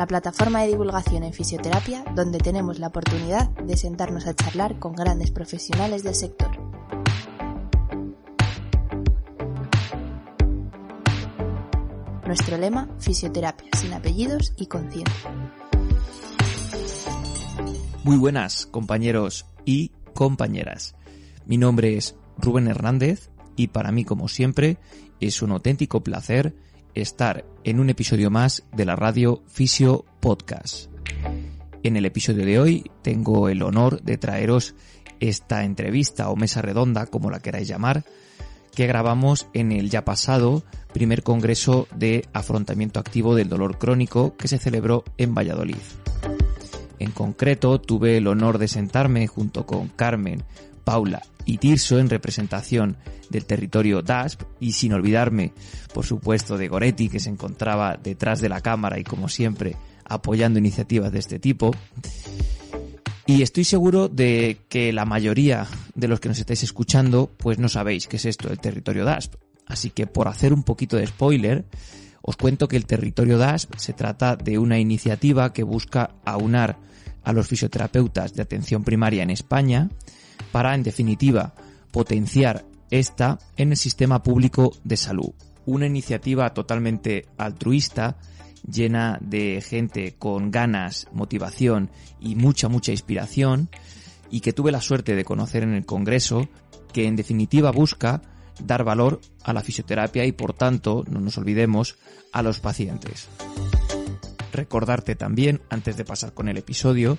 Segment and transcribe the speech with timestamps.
[0.00, 4.94] La plataforma de divulgación en fisioterapia donde tenemos la oportunidad de sentarnos a charlar con
[4.94, 6.48] grandes profesionales del sector.
[12.24, 15.30] Nuestro lema, fisioterapia sin apellidos y conciencia.
[18.02, 20.94] Muy buenas, compañeros y compañeras.
[21.44, 24.78] Mi nombre es Rubén Hernández y para mí, como siempre,
[25.20, 26.54] es un auténtico placer
[26.94, 30.90] estar en un episodio más de la radio Fisio Podcast.
[31.82, 34.74] En el episodio de hoy tengo el honor de traeros
[35.20, 38.04] esta entrevista o mesa redonda, como la queráis llamar,
[38.74, 44.48] que grabamos en el ya pasado primer congreso de afrontamiento activo del dolor crónico que
[44.48, 45.76] se celebró en Valladolid.
[46.98, 50.42] En concreto, tuve el honor de sentarme junto con Carmen,
[50.90, 52.96] Paula y Tirso en representación
[53.28, 55.52] del territorio DASP y sin olvidarme,
[55.94, 60.58] por supuesto, de Goretti que se encontraba detrás de la cámara y como siempre apoyando
[60.58, 61.70] iniciativas de este tipo.
[63.24, 67.68] Y estoy seguro de que la mayoría de los que nos estáis escuchando pues no
[67.68, 69.36] sabéis qué es esto del territorio DASP.
[69.66, 71.66] Así que por hacer un poquito de spoiler,
[72.20, 76.80] os cuento que el territorio DASP se trata de una iniciativa que busca aunar
[77.22, 79.88] a los fisioterapeutas de atención primaria en España
[80.52, 81.54] para, en definitiva,
[81.90, 85.32] potenciar esta en el sistema público de salud.
[85.66, 88.16] Una iniciativa totalmente altruista,
[88.68, 93.70] llena de gente con ganas, motivación y mucha, mucha inspiración,
[94.30, 96.48] y que tuve la suerte de conocer en el Congreso,
[96.92, 98.22] que en definitiva busca
[98.64, 101.96] dar valor a la fisioterapia y por tanto, no nos olvidemos,
[102.32, 103.28] a los pacientes.
[104.52, 107.18] Recordarte también, antes de pasar con el episodio,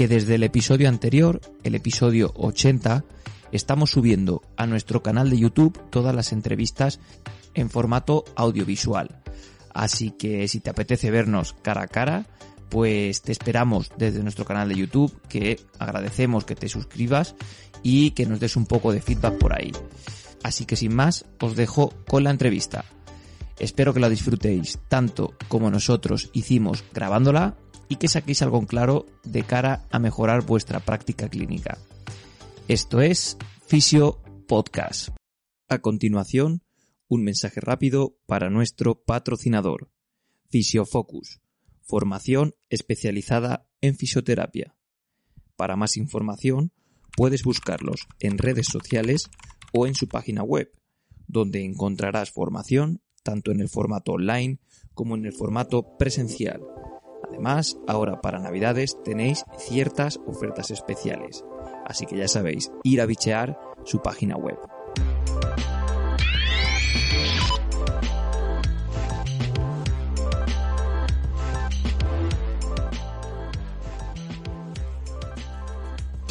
[0.00, 3.04] que desde el episodio anterior, el episodio 80,
[3.52, 7.00] estamos subiendo a nuestro canal de YouTube todas las entrevistas
[7.52, 9.20] en formato audiovisual.
[9.74, 12.24] Así que si te apetece vernos cara a cara,
[12.70, 17.34] pues te esperamos desde nuestro canal de YouTube, que agradecemos que te suscribas
[17.82, 19.70] y que nos des un poco de feedback por ahí.
[20.42, 22.86] Así que sin más, os dejo con la entrevista.
[23.58, 27.54] Espero que la disfrutéis tanto como nosotros hicimos grabándola
[27.90, 31.76] y que saquéis algo en claro de cara a mejorar vuestra práctica clínica.
[32.68, 33.36] Esto es
[33.66, 35.08] Fisio Podcast.
[35.68, 36.62] A continuación,
[37.08, 39.90] un mensaje rápido para nuestro patrocinador,
[40.50, 41.40] Fisiofocus,
[41.82, 44.76] formación especializada en fisioterapia.
[45.56, 46.72] Para más información,
[47.16, 49.28] puedes buscarlos en redes sociales
[49.72, 50.70] o en su página web,
[51.26, 54.60] donde encontrarás formación tanto en el formato online
[54.94, 56.62] como en el formato presencial
[57.30, 61.44] Además, ahora para Navidades tenéis ciertas ofertas especiales,
[61.86, 64.58] así que ya sabéis, ir a bichear su página web.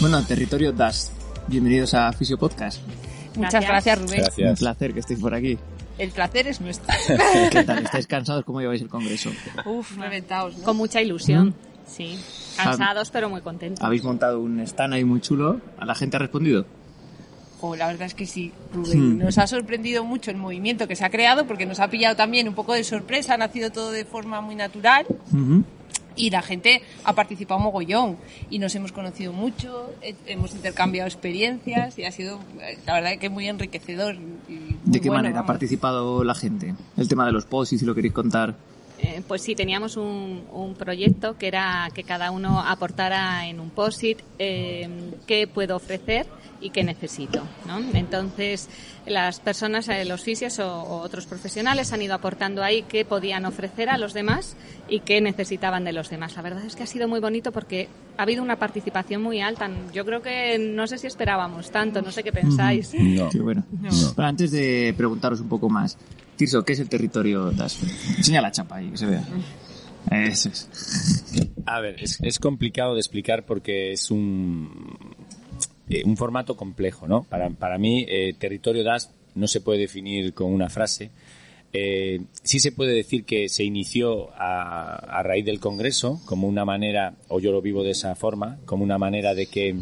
[0.02, 1.12] Bueno, territorio DAS,
[1.48, 2.82] bienvenidos a Fisio Podcast.
[3.36, 4.50] Muchas gracias, Rubén.
[4.50, 5.58] Un placer que estéis por aquí.
[6.00, 6.88] El placer es nuestro.
[7.52, 7.84] ¿Qué tal?
[7.84, 8.46] ¿Estáis cansados?
[8.46, 9.32] ¿Cómo lleváis el congreso?
[9.66, 10.64] Uf, reventados, ¿no?
[10.64, 11.54] Con mucha ilusión,
[11.86, 12.18] sí.
[12.56, 13.84] Cansados, pero muy contentos.
[13.84, 15.60] Habéis montado un stand ahí muy chulo.
[15.78, 16.66] ¿A la gente ha respondido?
[17.62, 19.18] Oh, la verdad es que sí, Rubén.
[19.18, 22.48] Nos ha sorprendido mucho el movimiento que se ha creado porque nos ha pillado también
[22.48, 23.34] un poco de sorpresa.
[23.34, 25.06] Ha nacido todo de forma muy natural.
[26.16, 28.18] Y la gente ha participado mogollón
[28.50, 33.18] y nos hemos conocido mucho, he- hemos intercambiado experiencias y ha sido, eh, la verdad,
[33.20, 34.16] que muy enriquecedor.
[34.16, 36.74] y muy ¿De qué bueno, manera ha participado la gente?
[36.98, 38.56] El tema de los posts, si lo queréis contar.
[39.02, 43.70] Eh, pues sí, teníamos un, un proyecto que era que cada uno aportara en un
[43.70, 44.90] POSIT eh,
[45.26, 46.26] qué puedo ofrecer
[46.62, 47.42] y qué necesito.
[47.68, 47.80] ¿no?
[47.94, 48.70] Entonces,
[49.06, 53.46] las personas, eh, los fisios o, o otros profesionales han ido aportando ahí qué podían
[53.46, 54.56] ofrecer a los demás
[54.88, 56.36] y qué necesitaban de los demás.
[56.36, 59.70] La verdad es que ha sido muy bonito porque ha habido una participación muy alta.
[59.94, 62.94] Yo creo que no sé si esperábamos tanto, no sé qué pensáis.
[62.94, 63.30] No.
[63.30, 63.64] Qué bueno.
[64.16, 65.98] Pero antes de preguntaros un poco más,
[66.40, 67.78] Tirso, ¿qué es el territorio DAS?
[68.16, 69.22] Enseña la chapa ahí, que se vea.
[70.10, 70.70] Eso es.
[71.66, 75.16] A ver, es, es complicado de explicar porque es un,
[75.90, 77.24] eh, un formato complejo, ¿no?
[77.24, 81.12] Para, mí, eh, territorio DAS no se puede definir con una frase.
[81.72, 87.14] Eh, sí se puede decir que se inició a, raíz del Congreso como una manera,
[87.28, 89.76] o yo lo vivo de esa forma, como una manera de que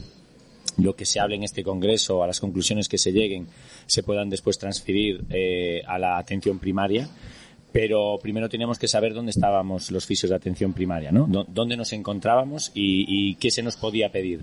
[0.77, 3.47] lo que se hable en este Congreso, a las conclusiones que se lleguen,
[3.85, 5.23] se puedan después transferir
[5.87, 7.09] a la atención primaria.
[7.71, 11.27] Pero primero teníamos que saber dónde estábamos los fisios de atención primaria, ¿no?
[11.27, 14.41] Dó- Dónde nos encontrábamos y qué se nos podía pedir.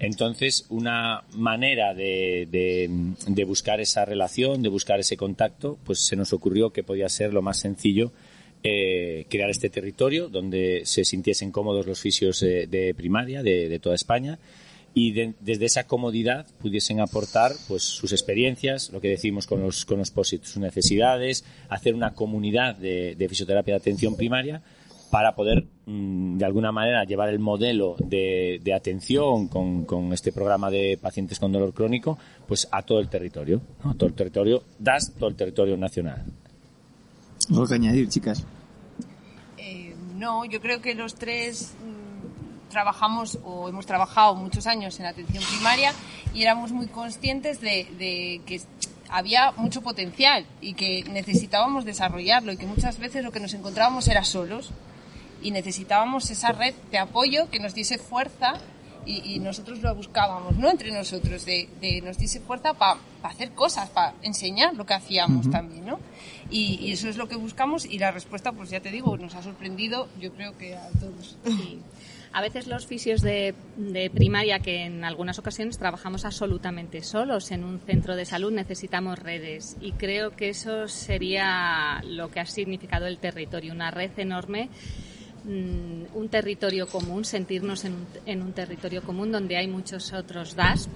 [0.00, 6.32] Entonces, una manera de, de- buscar esa relación, de buscar ese contacto, pues se nos
[6.32, 8.12] ocurrió que podía ser lo más sencillo
[8.62, 14.38] eh, crear este territorio donde se sintiesen cómodos los fisios de primaria de, toda España
[14.94, 19.84] y de- desde esa comodidad pudiesen aportar pues sus experiencias, lo que decimos con los
[19.84, 24.62] con los POSIT, sus necesidades, hacer una comunidad de, de fisioterapia de atención primaria
[25.10, 30.32] para poder mm, de alguna manera llevar el modelo de, de atención con, con este
[30.32, 33.94] programa de pacientes con dolor crónico pues a todo el territorio, ¿no?
[33.94, 36.24] todo el territorio, DAS, todo el territorio nacional.
[37.50, 38.44] ¿Algo que añadir, chicas?
[39.56, 45.06] Eh, no, yo creo que los tres mm, trabajamos o hemos trabajado muchos años en
[45.06, 45.92] atención primaria
[46.34, 48.60] y éramos muy conscientes de, de que
[49.08, 54.06] había mucho potencial y que necesitábamos desarrollarlo y que muchas veces lo que nos encontrábamos
[54.08, 54.70] era solos
[55.42, 58.54] y necesitábamos esa red de apoyo que nos diese fuerza
[59.06, 60.70] y, y nosotros lo buscábamos, ¿no?
[60.70, 65.50] Entre nosotros, de, de nos diese fuerza para hacer cosas, para enseñar lo que hacíamos
[65.50, 65.98] también, ¿no?
[66.50, 69.34] Y, y eso es lo que buscamos y la respuesta, pues ya te digo, nos
[69.34, 71.36] ha sorprendido, yo creo que a todos.
[71.46, 71.80] Sí.
[72.30, 77.64] A veces los fisios de, de primaria, que en algunas ocasiones trabajamos absolutamente solos en
[77.64, 79.78] un centro de salud, necesitamos redes.
[79.80, 84.68] Y creo que eso sería lo que ha significado el territorio, una red enorme,
[85.44, 90.54] mm, un territorio común, sentirnos en un, en un territorio común donde hay muchos otros
[90.54, 90.88] DAS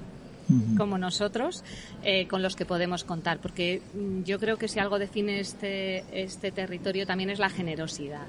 [0.77, 1.65] como nosotros,
[2.03, 3.39] eh, con los que podemos contar.
[3.41, 8.27] Porque mm, yo creo que si algo define este, este territorio también es la generosidad.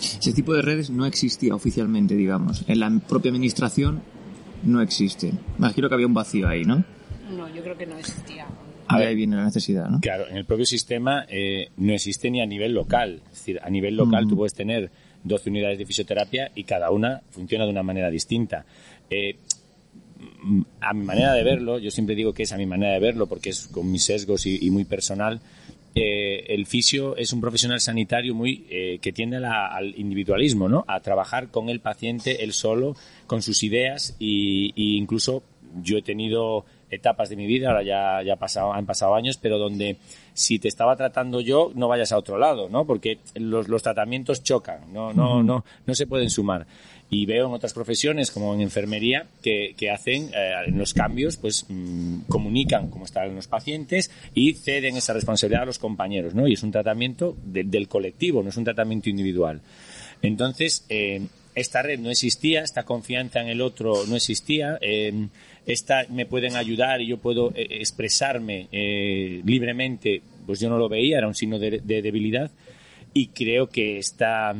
[0.00, 2.64] Ese tipo de redes no existía oficialmente, digamos.
[2.68, 4.02] En la propia administración
[4.62, 5.32] no existe.
[5.58, 6.84] Imagino que había un vacío ahí, ¿no?
[7.36, 8.46] No, yo creo que no existía.
[8.88, 10.00] Ahí, ahí viene la necesidad, ¿no?
[10.00, 13.20] Claro, en el propio sistema eh, no existe ni a nivel local.
[13.32, 14.90] Es decir, a nivel local tú puedes tener
[15.24, 18.64] 12 unidades de fisioterapia y cada una funciona de una manera distinta.
[19.10, 19.36] Eh,
[20.42, 23.00] mm, a mi manera de verlo, yo siempre digo que es a mi manera de
[23.00, 25.40] verlo porque es con mis sesgos y, y muy personal.
[25.94, 30.68] eh, el fisio es un profesional sanitario muy eh, que tiende a la- al individualismo,
[30.68, 30.84] ¿no?
[30.86, 32.94] A trabajar con el paciente él solo,
[33.26, 35.42] con sus ideas y, y incluso
[35.82, 39.58] yo he tenido etapas de mi vida, ahora ya, ya pasado, han pasado años, pero
[39.58, 39.96] donde
[40.34, 42.84] si te estaba tratando yo, no vayas a otro lado, ¿no?
[42.86, 46.66] Porque los, los tratamientos chocan, no, no, no, no se pueden sumar.
[47.10, 51.64] Y veo en otras profesiones, como en enfermería, que, que hacen eh, los cambios, pues
[51.68, 56.46] mm, comunican cómo están los pacientes y ceden esa responsabilidad a los compañeros, ¿no?
[56.46, 59.62] Y es un tratamiento de- del colectivo, no es un tratamiento individual.
[60.20, 61.22] Entonces, eh,
[61.58, 65.28] esta red no existía, esta confianza en el otro no existía, eh,
[65.66, 70.88] esta me pueden ayudar y yo puedo eh, expresarme eh, libremente, pues yo no lo
[70.88, 72.50] veía, era un signo de, de debilidad.
[73.14, 74.54] Y creo que esta,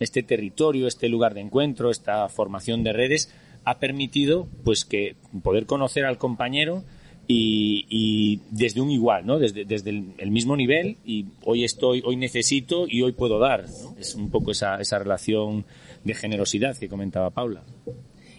[0.00, 3.32] este territorio, este lugar de encuentro, esta formación de redes
[3.64, 6.84] ha permitido pues que poder conocer al compañero
[7.26, 9.38] y, y desde un igual, ¿no?
[9.38, 13.64] Desde, desde el, el mismo nivel y hoy estoy, hoy necesito y hoy puedo dar.
[13.68, 13.96] ¿no?
[13.98, 15.64] Es un poco esa, esa relación
[16.04, 17.62] de generosidad que comentaba Paula.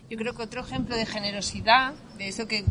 [0.10, 2.64] Yo creo que otro ejemplo de generosidad, de eso que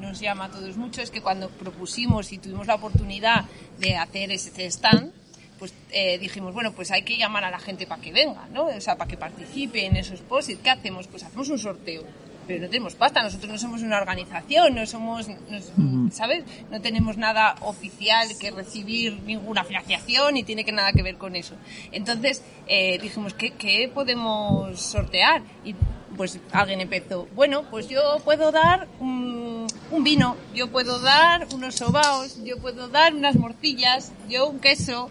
[0.00, 3.44] nos llama a todos mucho, es que cuando propusimos y tuvimos la oportunidad
[3.78, 5.12] de hacer ese stand,
[5.60, 8.66] pues eh, dijimos, bueno, pues hay que llamar a la gente para que venga, ¿no?
[8.66, 10.56] O sea, para que participe en esos posts.
[10.64, 11.06] ¿Qué hacemos?
[11.06, 12.02] Pues hacemos un sorteo.
[12.50, 16.42] Pero no tenemos pasta, nosotros no somos una organización, no somos, no- ¿sabes?
[16.68, 21.36] No tenemos nada oficial que recibir ninguna financiación y tiene que nada que ver con
[21.36, 21.54] eso.
[21.92, 25.42] Entonces eh, dijimos, ¿qué, ¿qué podemos sortear?
[25.64, 25.76] Y
[26.16, 31.76] pues alguien empezó, bueno, pues yo puedo dar un, un vino, yo puedo dar unos
[31.76, 35.08] sobaos, yo puedo dar unas morcillas, yo un queso.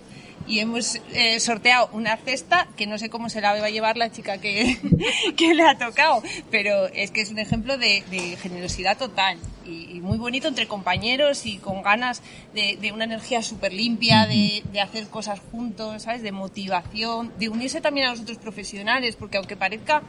[0.49, 3.95] Y hemos eh, sorteado una cesta que no sé cómo se la va a llevar
[3.95, 4.77] la chica que,
[5.37, 9.97] que le ha tocado, pero es que es un ejemplo de, de generosidad total y,
[9.97, 12.21] y muy bonito entre compañeros y con ganas
[12.53, 16.23] de, de una energía súper limpia, de, de hacer cosas juntos, ¿sabes?
[16.23, 20.01] De motivación, de unirse también a los otros profesionales, porque aunque parezca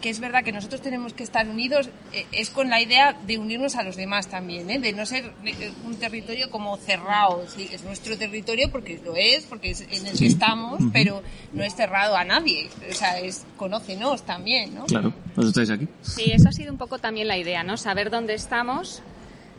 [0.00, 3.38] que es verdad que nosotros tenemos que estar unidos, eh, es con la idea de
[3.38, 4.78] unirnos a los demás también, ¿eh?
[4.78, 7.44] de no ser eh, un territorio como cerrado.
[7.48, 11.62] Sí, es nuestro territorio porque lo es, porque es en el que estamos, pero no
[11.62, 12.68] es cerrado a nadie.
[12.90, 14.86] O sea, es conócenos también, ¿no?
[14.86, 15.88] Claro, vosotros estáis aquí.
[16.02, 17.76] Sí, eso ha sido un poco también la idea, ¿no?
[17.76, 19.02] Saber dónde estamos,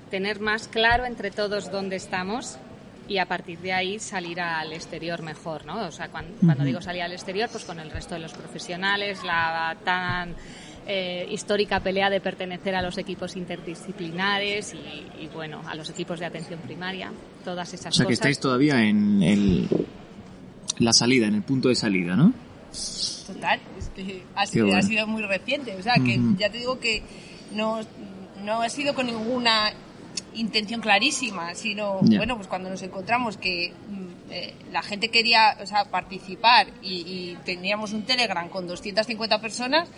[0.10, 2.58] tener más claro entre todos dónde estamos
[3.08, 5.88] y a partir de ahí salir al exterior mejor, ¿no?
[5.88, 9.24] O sea, cuando, cuando digo salir al exterior, pues con el resto de los profesionales,
[9.24, 10.36] la tan
[10.88, 16.20] eh, histórica pelea de pertenecer a los equipos interdisciplinares y, y, bueno, a los equipos
[16.20, 17.12] de atención primaria,
[17.44, 18.20] todas esas O sea, que cosas.
[18.20, 19.68] estáis todavía en el,
[20.80, 22.34] la salida, en el punto de salida, ¿no?
[23.28, 24.80] Total, es que ha, sido, bueno.
[24.80, 25.76] ha sido muy reciente.
[25.76, 27.04] O sea, que ya te digo que
[27.54, 27.82] no,
[28.44, 29.72] no ha sido con ninguna
[30.36, 35.66] intención clarísima, sino, bueno, pues cuando nos encontramos que mm, eh, la gente quería o
[35.66, 39.90] sea, participar y, y teníamos un Telegram con 250 personas,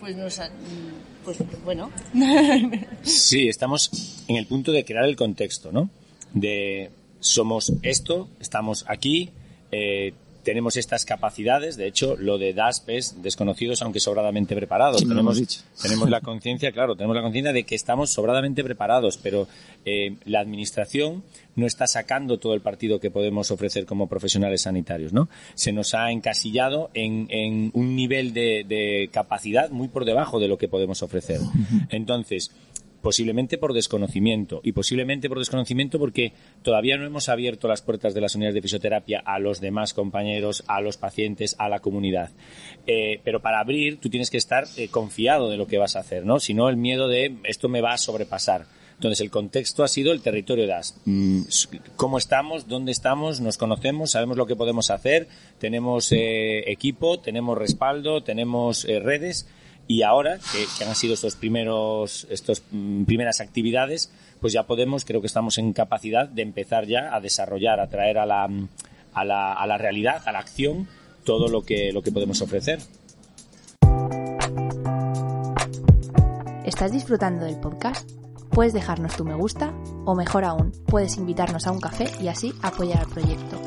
[0.00, 0.38] pues nos...
[0.38, 1.90] mm, Pues bueno.
[3.02, 3.90] Sí, estamos
[4.28, 5.90] en el punto de crear el contexto, ¿no?
[6.32, 9.30] De somos esto, estamos aquí,
[9.72, 11.76] eh, tenemos estas capacidades.
[11.76, 15.02] De hecho, lo de DASP es desconocidos, aunque sobradamente preparados.
[15.02, 15.60] Tenemos, hemos dicho.
[15.82, 19.48] tenemos la conciencia, claro, tenemos la conciencia de que estamos sobradamente preparados, pero
[19.84, 21.22] eh, la administración
[21.56, 25.28] no está sacando todo el partido que podemos ofrecer como profesionales sanitarios, ¿no?
[25.54, 30.48] Se nos ha encasillado en, en un nivel de, de capacidad muy por debajo de
[30.48, 31.40] lo que podemos ofrecer.
[31.90, 32.50] Entonces,
[33.02, 38.20] posiblemente por desconocimiento y posiblemente por desconocimiento porque todavía no hemos abierto las puertas de
[38.20, 42.30] las unidades de fisioterapia a los demás compañeros, a los pacientes, a la comunidad.
[42.86, 46.00] Eh, pero para abrir tú tienes que estar eh, confiado de lo que vas a
[46.00, 46.40] hacer, ¿no?
[46.40, 48.66] Si no el miedo de esto me va a sobrepasar.
[49.00, 50.94] Entonces el contexto ha sido el territorio DAS.
[51.06, 51.40] Mm,
[51.96, 52.68] ¿Cómo estamos?
[52.68, 53.40] ¿Dónde estamos?
[53.40, 54.10] ¿Nos conocemos?
[54.10, 55.26] ¿Sabemos lo que podemos hacer?
[55.58, 57.18] ¿Tenemos eh, equipo?
[57.18, 58.22] ¿Tenemos respaldo?
[58.22, 59.48] ¿Tenemos eh, redes?
[59.90, 65.20] Y ahora que, han sido estos primeros estos mm, primeras actividades pues ya podemos creo
[65.20, 68.68] que estamos en capacidad de empezar ya a desarrollar a traer a la mm,
[69.14, 70.86] a la, a la realidad a la acción
[71.24, 72.78] todo lo que lo que podemos ofrecer
[76.64, 78.08] ¿Estás disfrutando del podcast?
[78.50, 82.54] Puedes dejarnos tu me gusta o mejor aún, puedes invitarnos a un café y así
[82.62, 83.60] apoyar al proyecto.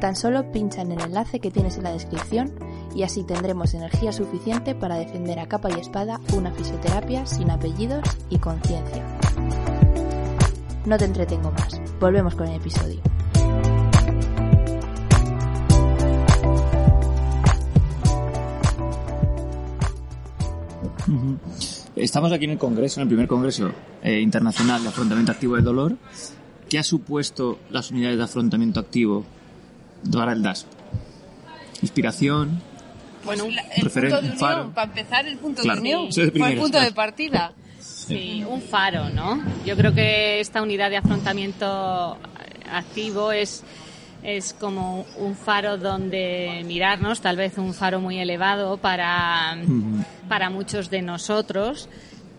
[0.00, 2.52] Tan solo pincha en el enlace que tienes en la descripción
[2.94, 8.04] y así tendremos energía suficiente para defender a capa y espada una fisioterapia sin apellidos
[8.30, 9.04] y conciencia.
[10.86, 13.00] No te entretengo más, volvemos con el episodio.
[21.96, 23.70] Estamos aquí en el Congreso, en el primer Congreso
[24.02, 25.96] eh, Internacional de Afrontamiento Activo del Dolor.
[26.68, 29.24] ¿Qué ha supuesto las unidades de afrontamiento activo
[30.10, 30.66] para el DASP?
[31.82, 32.60] Inspiración.
[33.24, 34.56] Bueno, Bueno, el referente, punto de un faro.
[34.56, 37.52] unión, para empezar el punto Claro, de unión, fue el punto de partida.
[37.80, 39.42] Sí, un faro, ¿no?
[39.64, 42.18] Yo creo que esta unidad de afrontamiento
[42.70, 43.62] activo es,
[44.22, 49.56] es como un faro donde mirarnos, tal vez un faro muy elevado para,
[50.28, 51.88] para muchos de nosotros,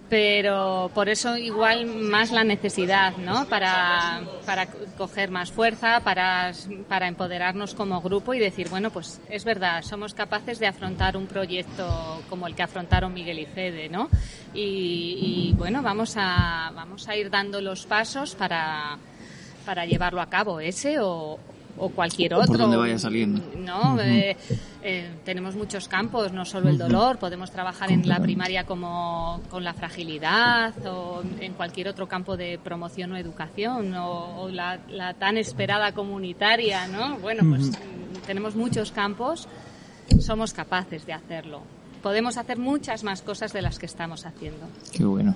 [0.10, 3.48] pero por eso igual más la necesidad, ¿no?
[3.48, 6.52] Para, para coger más fuerza, para,
[6.88, 11.26] para empoderarnos como grupo y decir, bueno, pues es verdad, somos capaces de afrontar un
[11.26, 14.10] proyecto como el que afrontaron Miguel y Fede, ¿no?
[14.54, 18.98] Y, y, bueno, vamos a, vamos a ir dando los pasos para,
[19.66, 21.40] para llevarlo a cabo, ese o,
[21.78, 22.58] o cualquier O por otro.
[22.60, 23.42] donde vaya saliendo.
[23.58, 24.36] No, eh,
[24.82, 29.64] eh, tenemos muchos campos, no solo el dolor, podemos trabajar en la primaria como con
[29.64, 35.14] la fragilidad o en cualquier otro campo de promoción o educación o, o la, la
[35.14, 37.18] tan esperada comunitaria, ¿no?
[37.20, 37.72] Bueno, pues
[38.26, 39.48] tenemos muchos campos,
[40.20, 41.62] somos capaces de hacerlo.
[42.06, 44.68] Podemos hacer muchas más cosas de las que estamos haciendo.
[44.96, 45.36] Qué bueno.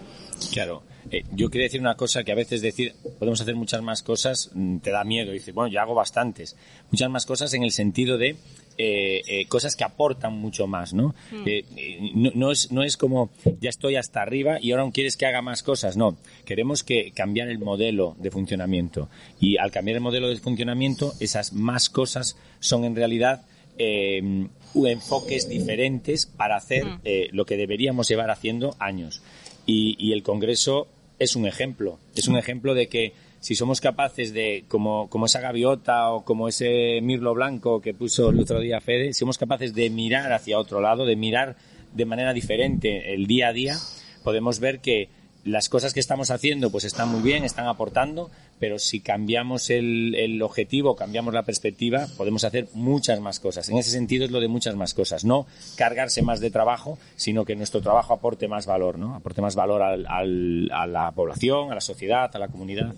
[0.53, 4.03] Claro, eh, yo quería decir una cosa que a veces decir podemos hacer muchas más
[4.03, 5.31] cosas mm, te da miedo.
[5.31, 6.55] Dices, bueno, ya hago bastantes.
[6.91, 8.35] Muchas más cosas en el sentido de
[8.77, 11.15] eh, eh, cosas que aportan mucho más, ¿no?
[11.43, 14.91] Eh, eh, no, no es, no es como ya estoy hasta arriba y ahora aún
[14.91, 15.97] quieres que haga más cosas.
[15.97, 19.09] No, queremos que cambiar el modelo de funcionamiento.
[19.39, 23.41] Y al cambiar el modelo de funcionamiento, esas más cosas son en realidad
[23.79, 29.23] eh, enfoques diferentes para hacer eh, lo que deberíamos llevar haciendo años.
[29.65, 31.99] Y, y el Congreso es un ejemplo.
[32.15, 36.47] Es un ejemplo de que si somos capaces de, como, como esa gaviota o como
[36.47, 40.59] ese mirlo blanco que puso el otro día Fede, si somos capaces de mirar hacia
[40.59, 41.55] otro lado, de mirar
[41.93, 43.77] de manera diferente el día a día,
[44.23, 45.09] podemos ver que
[45.45, 48.29] las cosas que estamos haciendo pues están muy bien, están aportando,
[48.59, 53.69] pero si cambiamos el, el, objetivo, cambiamos la perspectiva, podemos hacer muchas más cosas.
[53.69, 57.45] En ese sentido es lo de muchas más cosas, no cargarse más de trabajo, sino
[57.45, 59.15] que nuestro trabajo aporte más valor, ¿no?
[59.15, 62.93] Aporte más valor al, al, a la población, a la sociedad, a la comunidad.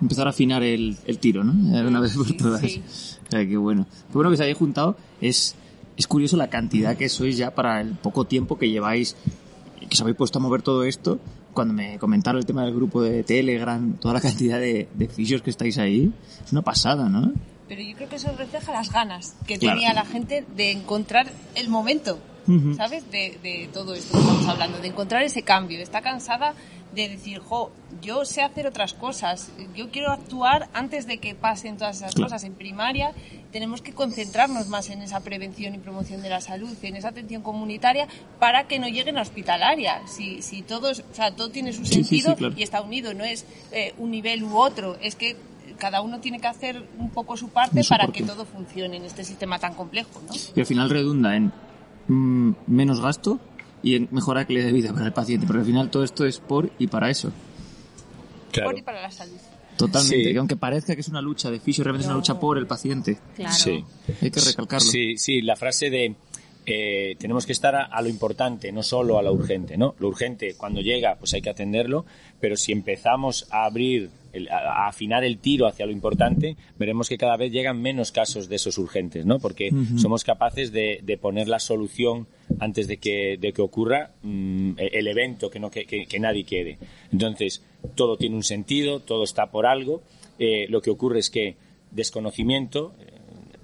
[0.00, 1.52] Empezar a afinar el, el tiro, ¿no?
[1.86, 2.60] Una vez por todas.
[2.62, 2.82] Sí.
[3.30, 3.86] qué bueno.
[4.08, 4.96] Qué bueno que se hayáis juntado.
[5.20, 5.54] Es,
[5.96, 9.16] es curioso la cantidad que sois ya para el poco tiempo que lleváis
[9.86, 11.18] que os habéis puesto a mover todo esto,
[11.52, 15.50] cuando me comentaron el tema del grupo de Telegram, toda la cantidad de, de que
[15.50, 16.12] estáis ahí,
[16.44, 17.32] es una pasada, ¿no?
[17.68, 21.68] Pero yo creo que eso refleja las ganas que tenía la gente de encontrar el
[21.68, 22.18] momento,
[22.76, 23.10] ¿sabes?
[23.10, 25.80] De, de todo esto que estamos hablando, de encontrar ese cambio.
[25.80, 26.54] Está cansada
[26.94, 27.70] de decir, jo,
[28.00, 32.44] yo sé hacer otras cosas, yo quiero actuar antes de que pasen todas esas cosas.
[32.44, 33.12] En primaria
[33.52, 37.42] tenemos que concentrarnos más en esa prevención y promoción de la salud, en esa atención
[37.42, 38.08] comunitaria,
[38.38, 40.02] para que no lleguen a hospitalaria.
[40.06, 43.94] Si, si todos, o sea, todo tiene su sentido y está unido, no es eh,
[43.98, 45.36] un nivel u otro, es que
[45.78, 49.24] cada uno tiene que hacer un poco su parte para que todo funcione en este
[49.24, 50.20] sistema tan complejo.
[50.26, 50.34] ¿no?
[50.54, 51.52] Y al final redunda en
[52.08, 53.40] mm, menos gasto,
[53.84, 56.24] y en mejorar la calidad de vida para el paciente, porque al final todo esto
[56.24, 57.30] es por y para eso.
[58.64, 59.36] Por y para la salud.
[59.76, 62.56] Totalmente, que aunque parezca que es una lucha de fisio, realmente es una lucha por
[62.56, 63.18] el paciente.
[63.36, 63.54] Claro.
[63.54, 63.84] Sí.
[64.22, 64.90] Hay que recalcarlo.
[64.90, 66.14] Sí, sí, la frase de
[66.66, 69.94] eh, tenemos que estar a, lo importante, no solo a lo urgente, ¿no?
[69.98, 72.06] Lo urgente, cuando llega, pues hay que atenderlo,
[72.40, 74.10] pero si empezamos a abrir,
[74.50, 78.56] a, afinar el tiro hacia lo importante, veremos que cada vez llegan menos casos de
[78.56, 79.38] esos urgentes, ¿no?
[79.40, 82.26] Porque somos capaces de, poner la solución
[82.60, 86.78] antes de que, de que ocurra mm, el evento que, no, que, que, nadie quiere.
[87.12, 87.62] Entonces,
[87.94, 90.02] todo tiene un sentido, todo está por algo.
[90.38, 91.56] Eh, lo que ocurre es que
[91.90, 92.94] desconocimiento,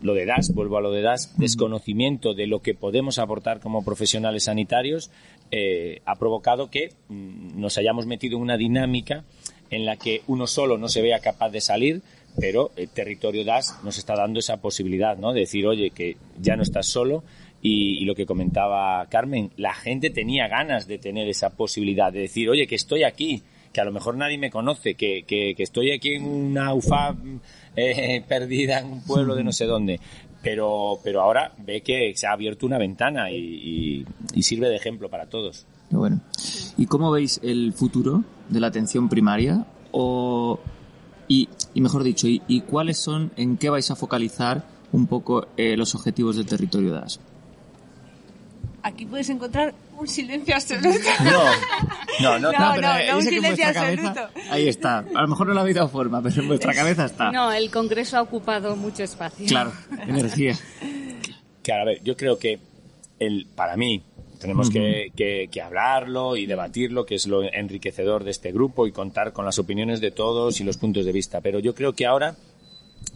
[0.02, 3.84] lo de DAS, vuelvo a lo de DAS, desconocimiento de lo que podemos aportar como
[3.84, 5.10] profesionales sanitarios,
[5.50, 9.24] eh, ha provocado que mm, nos hayamos metido en una dinámica
[9.70, 12.02] en la que uno solo no se vea capaz de salir,
[12.38, 15.32] pero el territorio DAS nos está dando esa posibilidad, ¿no?
[15.32, 17.22] De decir, oye, que ya no estás solo
[17.62, 22.48] y, lo que comentaba Carmen, la gente tenía ganas de tener esa posibilidad, de decir,
[22.48, 23.42] oye, que estoy aquí,
[23.72, 27.14] que a lo mejor nadie me conoce, que, que, que estoy aquí en una UFA
[27.76, 30.00] eh, perdida en un pueblo de no sé dónde.
[30.42, 34.06] Pero, pero ahora ve que se ha abierto una ventana y,
[34.40, 35.66] sirve de ejemplo para todos.
[35.90, 36.20] Bueno.
[36.78, 39.66] ¿Y cómo veis el futuro de la atención primaria?
[39.92, 40.58] O,
[41.28, 45.94] y, mejor dicho, y, cuáles son, en qué vais a focalizar un poco eh, los
[45.94, 47.20] objetivos del territorio de AS?
[48.82, 50.98] Aquí puedes encontrar un silencio absoluto.
[52.20, 54.28] No, no, no, no, no, un silencio absoluto.
[54.50, 54.98] ahí está.
[54.98, 57.30] A lo mejor no le ha habido forma, pero en vuestra cabeza está.
[57.30, 59.46] No, el Congreso ha ocupado mucho espacio.
[59.46, 59.72] Claro,
[60.06, 60.56] energía.
[61.62, 62.58] Claro, a ver, yo creo que
[63.18, 64.02] el, para mí
[64.40, 68.92] tenemos que, que, que, hablarlo y debatirlo, que es lo enriquecedor de este grupo y
[68.92, 71.42] contar con las opiniones de todos y los puntos de vista.
[71.42, 72.36] Pero yo creo que ahora,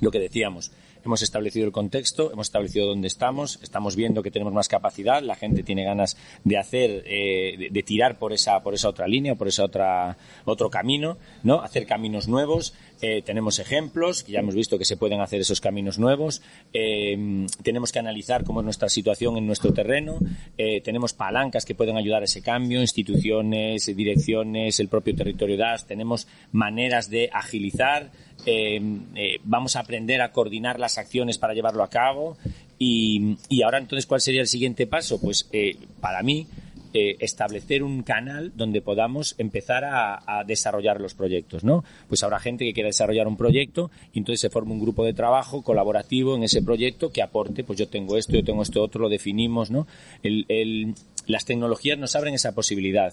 [0.00, 0.70] lo que decíamos,
[1.04, 5.34] hemos establecido el contexto, hemos establecido dónde estamos, estamos viendo que tenemos más capacidad, la
[5.34, 9.48] gente tiene ganas de hacer, eh, de, tirar por esa, por esa otra línea, por
[9.48, 11.60] ese otra, otro camino, ¿no?
[11.60, 12.74] Hacer caminos nuevos.
[13.02, 16.42] Eh, tenemos ejemplos, que ya hemos visto que se pueden hacer esos caminos nuevos.
[16.72, 20.18] Eh, tenemos que analizar cómo es nuestra situación en nuestro terreno.
[20.57, 25.87] tenemos palancas que pueden ayudar a ese cambio, instituciones, direcciones, el propio territorio DAS.
[25.87, 28.11] Tenemos maneras de agilizar
[28.46, 28.80] eh,
[29.14, 32.37] eh, vamos a aprender a coordinar las acciones para llevarlo a cabo.
[32.78, 35.20] Y, ahora entonces, ¿cuál sería el siguiente paso?
[35.20, 36.46] Pues eh, para mí,
[36.94, 41.85] establecer un canal donde podamos empezar a, desarrollar los proyectos, ¿no?
[42.09, 45.12] Pues habrá gente que quiera desarrollar un proyecto y entonces se forma un grupo de
[45.12, 49.02] trabajo colaborativo en ese proyecto que aporte, pues yo tengo esto, yo tengo esto otro,
[49.02, 49.87] lo definimos, ¿no?
[50.22, 50.94] el,
[51.26, 53.12] las tecnologías nos abren esa posibilidad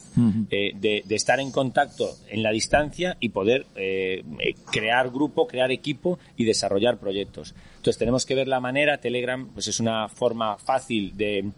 [0.50, 5.72] eh, de, estar en contacto en la distancia y poder eh, eh, crear grupo, crear
[5.72, 7.56] equipo y desarrollar proyectos.
[7.78, 11.52] Entonces tenemos que ver la manera, Telegram pues es una forma fácil de,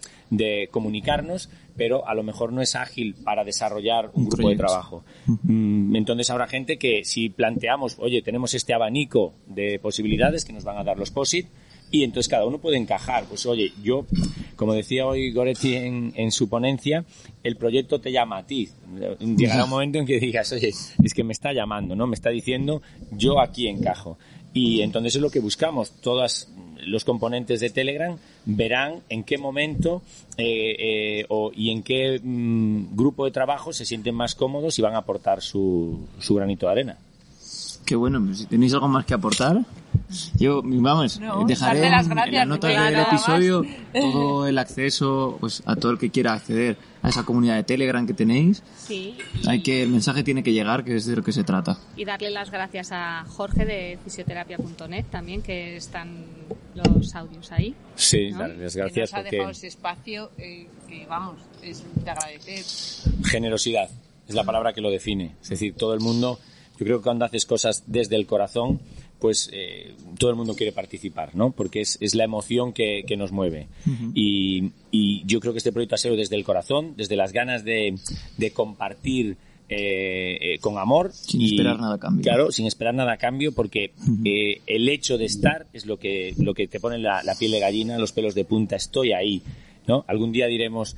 [0.71, 5.03] comunicarnos, pero a lo mejor no es ágil para desarrollar un, grupo de trabajo.
[5.25, 10.63] Mm, entonces habrá gente que si planteamos, oye, tenemos este abanico de posibilidades que nos
[10.63, 11.47] van a dar los POSIT,
[11.93, 13.25] y entonces cada uno puede encajar.
[13.25, 14.07] Pues oye, yo,
[14.55, 17.05] como decía hoy Goretti en, su ponencia,
[17.43, 18.67] el proyecto te llama a ti.
[19.19, 22.07] Llegará un momento en que digas, oye, es que me está llamando, ¿no?
[22.07, 24.17] Me está diciendo, yo aquí encajo.
[24.55, 25.91] Y entonces es lo que buscamos.
[26.01, 26.49] Todos
[26.83, 30.01] los componentes de Telegram verán en qué momento
[30.37, 34.81] eh, eh, o, y en qué mm, grupo de trabajo se sienten más cómodos y
[34.81, 36.97] van a aportar su, su granito de arena.
[37.85, 39.63] Qué bueno, si tenéis algo más que aportar.
[40.37, 44.47] Yo, vamos, No, dejaré darte las en- en gracias, las notas porque del episodio todo
[44.47, 48.13] el acceso pues a todo el que quiera acceder a esa comunidad de Telegram que
[48.13, 48.61] tenéis.
[48.77, 49.17] Sí.
[49.47, 51.77] Hay que, el mensaje tiene que llegar, que es de lo que se trata.
[51.97, 56.25] Y darle las gracias a Jorge de fisioterapia.net también, que están
[56.75, 57.75] los audios ahí.
[57.95, 58.39] Sí, ¿No?
[58.39, 62.63] darles Que gracias nos ha porque dejado ese espacio eh, que, vamos, es de agradecer.
[63.25, 63.89] generosidad
[64.27, 65.35] es la palabra que lo define.
[65.41, 66.39] Es decir, todo el mundo,
[66.79, 68.79] yo creo que cuando haces cosas desde el corazón,
[69.23, 71.51] pues eh, todo el mundo quiere participar, ¿no?
[71.51, 73.67] Porque es, es la emoción que, que nos mueve.
[74.13, 77.63] y, y yo creo que este proyecto ha sido desde el corazón, desde las ganas
[77.63, 77.95] de,
[78.37, 79.37] de compartir
[79.69, 81.13] eh, eh, con amor.
[81.13, 82.21] Sin y- esperar nada a cambio.
[82.21, 83.93] Claro, sin esperar nada a cambio, porque
[84.25, 87.51] eh, el hecho de estar es lo que, lo que te pone la, la piel
[87.53, 89.41] de gallina, los pelos de punta, estoy ahí,
[89.87, 90.03] ¿no?
[90.09, 90.97] Algún día diremos,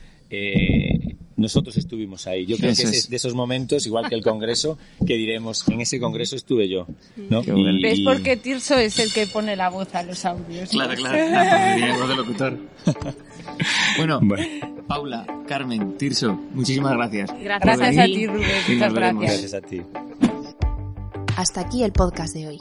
[1.37, 2.45] nosotros estuvimos ahí.
[2.45, 2.97] Yo creo Eso que es.
[2.97, 6.87] es de esos momentos, igual que el Congreso, que diremos, en ese Congreso estuve yo,
[7.29, 7.43] ¿no?
[7.43, 7.79] Bueno.
[7.81, 10.73] ¿Ves y- por qué Tirso es el que pone la voz a los audios?
[10.73, 10.79] no?
[10.87, 11.99] Claro, claro.
[11.99, 12.57] voz de locutor.
[13.97, 14.43] bueno, Bueno.
[14.87, 17.31] Paula, Carmen, Tirso, muchísimas gracias.
[17.41, 18.27] Gracias, Gracias a ti.
[18.27, 18.41] Rubén.
[18.67, 19.21] Y nos Muchas gracias.
[19.41, 19.81] Gracias a ti.
[21.37, 22.59] Hasta aquí el podcast de hoy.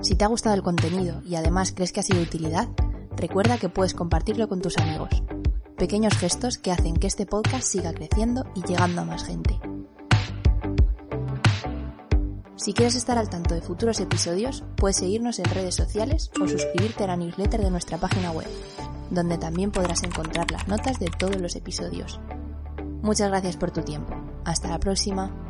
[0.00, 2.68] Si te ha gustado el contenido y además crees que ha sido de utilidad,
[3.16, 5.10] recuerda que puedes compartirlo con tus amigos.
[5.78, 9.60] Pequeños gestos que hacen que este podcast siga creciendo y llegando a más gente.
[12.56, 17.04] Si quieres estar al tanto de futuros episodios, puedes seguirnos en redes sociales o suscribirte
[17.04, 18.48] a la newsletter de nuestra página web,
[19.10, 22.18] donde también podrás encontrar las notas de todos los episodios.
[23.00, 24.16] Muchas gracias por tu tiempo.
[24.44, 25.47] Hasta la próxima.